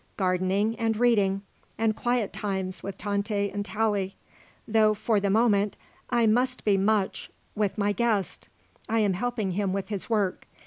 Gardening, 0.17 0.75
and 0.79 0.97
reading; 0.97 1.43
and 1.77 1.95
quiet 1.95 2.33
times 2.33 2.81
with 2.81 2.97
Tante 2.97 3.51
and 3.51 3.63
Tallie. 3.63 4.15
Though, 4.67 4.95
for 4.95 5.19
the 5.19 5.29
moment, 5.29 5.77
I 6.09 6.25
must 6.25 6.65
be 6.65 6.75
much 6.75 7.29
with 7.53 7.77
my 7.77 7.91
guest; 7.91 8.49
I 8.89 8.97
am 9.01 9.13
helping 9.13 9.51
him 9.51 9.73
with 9.73 9.89
his 9.89 10.09
work. 10.09 10.47